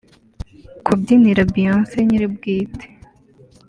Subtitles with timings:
[0.85, 2.85] Kubyinira Beyonce nyir’ubwite